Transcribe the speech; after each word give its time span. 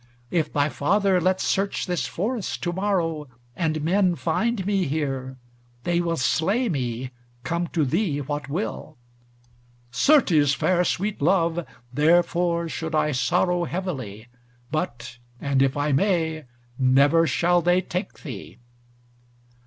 If 0.31 0.51
thy 0.51 0.67
father 0.67 1.21
let 1.21 1.39
search 1.39 1.85
this 1.85 2.07
forest 2.07 2.63
to 2.63 2.73
morrow, 2.73 3.27
and 3.55 3.83
men 3.83 4.15
find 4.15 4.65
me 4.65 4.85
here, 4.85 5.37
they 5.83 6.01
will 6.01 6.17
slay 6.17 6.69
me, 6.69 7.11
come 7.43 7.67
to 7.67 7.85
thee 7.85 8.17
what 8.19 8.49
will." 8.49 8.97
"Certes, 9.91 10.55
fair 10.55 10.83
sweet 10.83 11.21
love, 11.21 11.63
therefore 11.93 12.67
should 12.67 12.95
I 12.95 13.11
sorrow 13.11 13.65
heavily, 13.65 14.27
but, 14.71 15.19
an 15.39 15.61
if 15.61 15.77
I 15.77 15.91
may, 15.91 16.45
never 16.79 17.27
shall 17.27 17.61
they 17.61 17.79
take 17.79 18.23
thee." 18.23 18.57